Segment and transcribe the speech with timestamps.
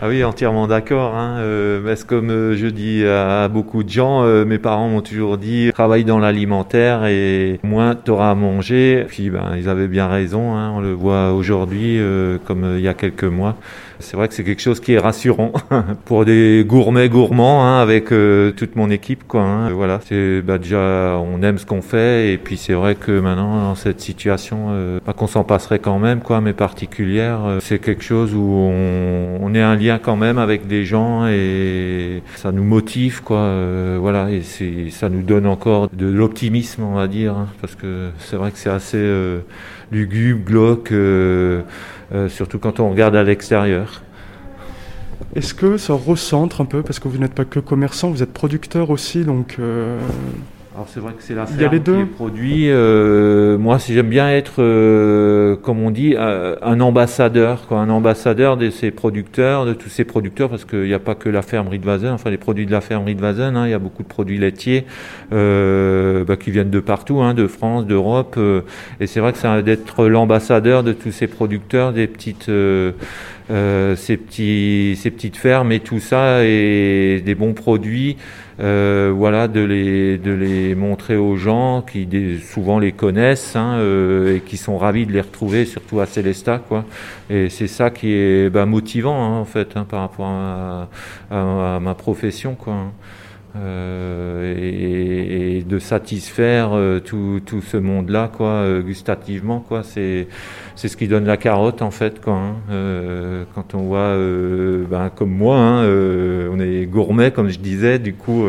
[0.00, 1.14] Ah oui, entièrement d'accord.
[1.14, 1.36] Hein.
[1.40, 5.36] Euh, parce comme euh, je dis à, beaucoup de gens, euh, mes parents m'ont toujours
[5.36, 9.04] dit travaille dans l'alimentaire et moins tu auras à manger.
[9.08, 10.54] Puis ben, ils avaient bien raison.
[10.54, 10.72] Hein.
[10.74, 12.00] On le voit aujourd'hui
[12.46, 13.56] comme il y a quelques mois.
[14.02, 15.52] C'est vrai que c'est quelque chose qui est rassurant
[16.04, 19.26] pour des gourmets gourmands hein, avec euh, toute mon équipe.
[19.28, 19.70] Quoi, hein.
[19.70, 23.62] Voilà, c'est bah, déjà on aime ce qu'on fait et puis c'est vrai que maintenant
[23.62, 27.78] dans cette situation, euh, pas qu'on s'en passerait quand même, quoi, mais particulière, euh, c'est
[27.78, 32.64] quelque chose où on, est un lien quand même avec des gens et ça nous
[32.64, 33.38] motive, quoi.
[33.38, 34.42] Euh, voilà, et
[34.90, 38.58] ça nous donne encore de l'optimisme, on va dire, hein, parce que c'est vrai que
[38.58, 39.02] c'est assez
[39.90, 40.92] lugubre, glauque.
[42.14, 44.02] Euh, surtout quand on regarde à l'extérieur.
[45.34, 48.32] Est-ce que ça recentre un peu, parce que vous n'êtes pas que commerçant, vous êtes
[48.32, 49.98] producteur aussi, donc euh,
[50.74, 52.70] alors c'est vrai que c'est la ferme qui est produit.
[52.70, 57.90] Euh, moi, si j'aime bien être, euh, comme on dit, euh, un ambassadeur, quoi, un
[57.90, 61.42] ambassadeur de ces producteurs, de tous ces producteurs, parce qu'il n'y a pas que la
[61.42, 64.08] ferme Riedwazen, enfin les produits de la ferme Riedwazen, hein, il y a beaucoup de
[64.08, 64.86] produits laitiers
[65.30, 68.38] bah, qui viennent de partout, hein, de France, d'Europe,
[68.98, 72.50] et c'est vrai que c'est d'être l'ambassadeur de tous ces producteurs, des petites
[73.50, 78.16] euh, ces, petits, ces petites fermes et tout ça, et des bons produits,
[78.60, 82.06] euh, voilà, de les, de les montrer aux gens qui
[82.40, 86.58] souvent les connaissent hein, euh, et qui sont ravis de les retrouver, surtout à Célesta,
[86.58, 86.84] quoi.
[87.30, 90.88] Et c'est ça qui est bah, motivant, hein, en fait, hein, par rapport à,
[91.30, 92.92] à, ma profession, quoi.
[93.54, 99.82] Euh, et, et, de satisfaire euh, tout, tout, ce monde-là, quoi, euh, gustativement, quoi.
[99.82, 100.28] C'est
[100.74, 102.34] c'est ce qui donne la carotte en fait, quoi.
[102.34, 102.54] Hein.
[102.70, 104.16] Euh, quand on voit,
[104.88, 105.86] ben, comme moi, hein,
[106.50, 108.44] on est gourmet, comme je disais, du coup,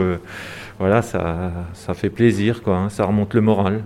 [0.80, 2.78] voilà, ça ça fait plaisir, quoi.
[2.78, 3.84] Hein, ça remonte le moral.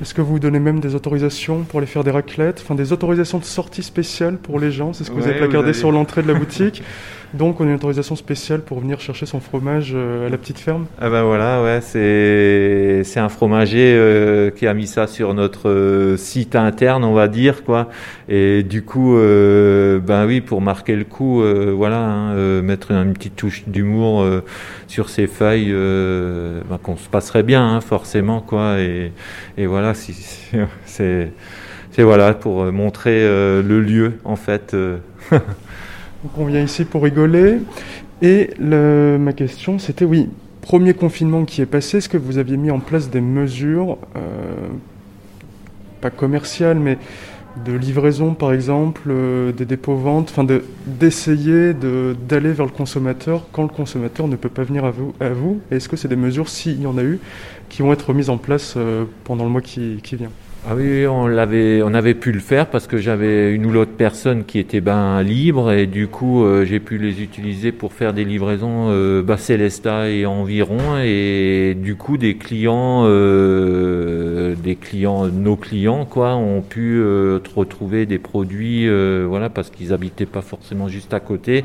[0.00, 3.38] Est-ce que vous donnez même des autorisations pour aller faire des raclettes, enfin des autorisations
[3.38, 6.28] de sortie spéciales pour les gens C'est ce que vous avez placardé sur l'entrée de
[6.28, 6.82] la boutique.
[7.34, 10.58] Donc on a une autorisation spéciale pour venir chercher son fromage euh, à la petite
[10.58, 10.84] ferme.
[11.00, 15.70] Ah ben voilà, ouais, c'est c'est un fromager euh, qui a mis ça sur notre
[15.70, 17.88] euh, site interne, on va dire quoi.
[18.28, 21.42] Et du coup, ben oui, pour marquer le coup,
[21.76, 24.24] voilà, hein, mettre une petite touche d'humour
[24.86, 28.78] sur ces feuilles, ben, qu'on se passerait bien, hein, forcément quoi.
[28.78, 29.12] Et,
[29.58, 30.14] et voilà, si,
[30.86, 31.32] c'est
[31.98, 34.74] voilà pour montrer le lieu en fait.
[35.32, 37.58] Donc on vient ici pour rigoler.
[38.22, 40.28] Et ma question, c'était oui,
[40.62, 44.68] premier confinement qui est passé, est-ce que vous aviez mis en place des mesures, euh,
[46.00, 46.96] pas commerciales, mais
[47.64, 50.46] de livraison par exemple, euh, des dépôts-ventes, enfin
[50.86, 55.88] d'essayer d'aller vers le consommateur quand le consommateur ne peut pas venir à vous, Est-ce
[55.88, 57.18] que c'est des mesures, s'il y en a eu,
[57.68, 60.30] qui vont être mises en place euh, pendant le mois qui vient?
[60.64, 63.96] Ah oui, on l'avait, on avait pu le faire parce que j'avais une ou l'autre
[63.98, 68.12] personne qui était ben libre et du coup euh, j'ai pu les utiliser pour faire
[68.12, 75.26] des livraisons euh, bas Célesta et environ et du coup des clients, euh, des clients,
[75.26, 77.02] nos clients quoi, ont pu
[77.56, 78.88] retrouver des produits,
[79.24, 81.64] voilà parce qu'ils habitaient pas forcément juste à côté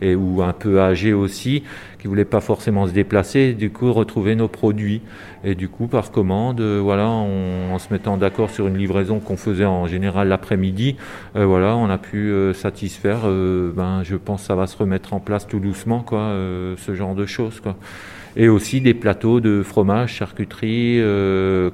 [0.00, 1.64] et ou un peu âgés aussi
[2.06, 5.02] qui voulaient pas forcément se déplacer, du coup retrouver nos produits.
[5.42, 9.36] Et du coup, par commande, euh, voilà, en se mettant d'accord sur une livraison qu'on
[9.36, 10.94] faisait en général l'après-midi,
[11.34, 13.22] euh, voilà, on a pu euh, satisfaire.
[13.22, 16.32] ben, je pense ça va se remettre en place tout doucement, quoi,
[16.76, 17.76] ce genre de choses, quoi
[18.38, 21.00] et aussi des plateaux de fromage, charcuterie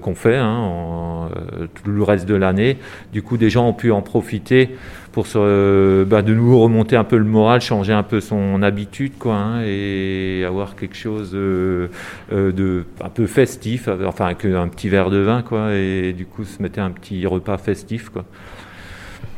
[0.00, 1.28] qu'on fait hein,
[1.74, 2.76] tout le reste de l'année.
[3.12, 4.70] Du coup, des gens ont pu en profiter
[5.12, 9.34] pour bah, de nouveau remonter un peu le moral, changer un peu son habitude, quoi,
[9.34, 11.88] hein, et avoir quelque chose euh,
[12.30, 16.62] de un peu festif, enfin un petit verre de vin, quoi, et du coup se
[16.62, 18.24] mettre un petit repas festif, quoi.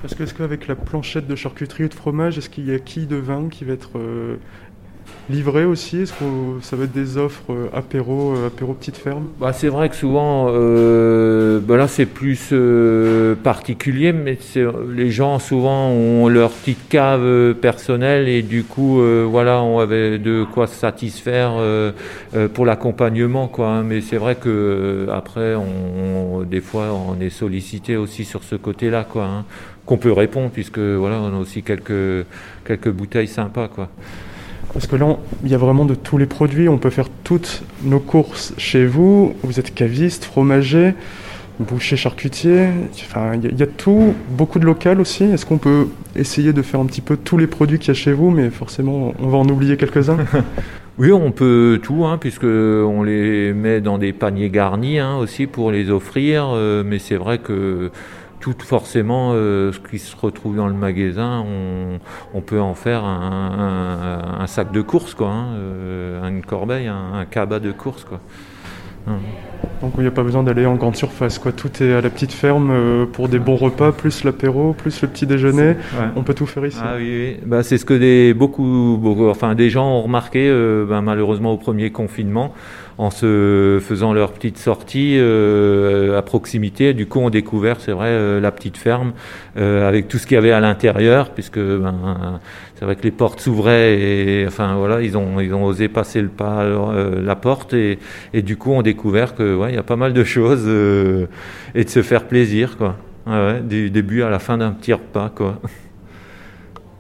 [0.04, 2.78] Est-ce que, est qu'avec la planchette de charcuterie ou de fromage, est-ce qu'il y a
[2.78, 3.98] qui de vin qui va être
[5.31, 6.25] Livré aussi Est-ce que
[6.60, 9.25] ça va être des offres euh, apéro, euh, apéro petite ferme?
[9.41, 14.38] Bah, C'est vrai que souvent, bah là c'est plus euh, particulier, mais
[14.94, 20.45] les gens souvent ont leur petite cave personnelle et du coup, voilà, on avait de
[20.45, 21.54] quoi se satisfaire
[22.53, 23.51] pour l'accompagnement.
[23.59, 23.83] Hein.
[23.84, 29.04] Mais c'est vrai que après, on, des fois, on est sollicité aussi sur ce côté-là.
[29.04, 29.24] quoi.
[29.24, 29.45] Hein,
[29.86, 32.27] qu'on peut répondre puisque voilà on a aussi quelques
[32.65, 33.89] quelques bouteilles sympas quoi.
[34.74, 36.68] Parce que là, il y a vraiment de tous les produits.
[36.68, 39.34] On peut faire toutes nos courses chez vous.
[39.44, 40.94] Vous êtes caviste, fromager,
[41.60, 42.66] boucher, charcutier.
[42.92, 45.22] Enfin, il y, a tout, beaucoup de local aussi.
[45.22, 45.86] Est-ce qu'on peut
[46.16, 48.30] essayer de faire un petit peu tous les produits qu'il y a chez vous?
[48.30, 50.18] Mais forcément, on va en oublier quelques-uns.
[50.98, 55.47] oui, on peut tout, hein, puisque on les met dans des paniers garnis hein, aussi
[55.47, 56.48] pour les offrir.
[56.53, 57.92] Euh, mais c'est vrai que
[58.41, 61.42] tout forcément ce qui se retrouve dans le magasin,
[62.34, 64.14] on, peut en faire un,
[64.46, 68.04] sac de course, quoi, hein, une corbeille, un, cabas de course.
[68.04, 68.20] Quoi.
[69.06, 69.18] Hein.
[69.80, 71.52] Donc il n'y a pas besoin d'aller en grande surface, quoi.
[71.52, 75.08] Tout est à la petite ferme euh, pour des bons repas, plus l'apéro, plus le
[75.08, 75.76] petit déjeuner.
[76.16, 76.78] On peut tout faire ici.
[76.82, 78.98] Ah oui, Bah, c'est ce que des, beaucoup,
[79.28, 82.54] enfin des gens ont remarqué, euh, ben, malheureusement au premier confinement
[82.98, 86.94] en se faisant leur petite sortie euh, à proximité.
[86.94, 89.12] Du coup, on découvert, c'est vrai, euh, la petite ferme
[89.56, 92.41] euh, avec tout ce qu'il y avait à l'intérieur, puisque ben,
[92.76, 96.20] c'est vrai que les portes s'ouvraient et enfin voilà, ils ont ils ont osé passer
[96.20, 97.98] le pas la porte et,
[98.32, 100.66] et du coup, on découvert que ouais, il y a pas mal de choses
[101.74, 102.96] et de se faire plaisir quoi.
[103.26, 105.60] Ouais, du début à la fin d'un petit repas quoi.